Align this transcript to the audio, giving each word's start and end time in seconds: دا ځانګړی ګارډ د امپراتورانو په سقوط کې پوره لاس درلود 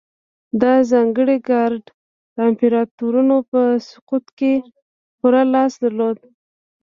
دا 0.61 0.73
ځانګړی 0.91 1.37
ګارډ 1.49 1.83
د 2.35 2.37
امپراتورانو 2.49 3.37
په 3.51 3.61
سقوط 3.89 4.25
کې 4.37 4.53
پوره 5.19 5.41
لاس 5.53 5.73
درلود 5.83 6.17